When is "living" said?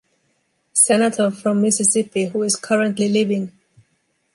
3.07-3.51